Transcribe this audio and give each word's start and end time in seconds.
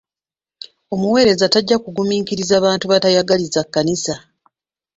Omuwereza 0.93 1.45
tajja 1.53 1.77
kugumiikiriza 1.83 2.55
bantu 2.65 2.85
batayagaliza 2.91 3.61
kkanisa. 3.65 4.15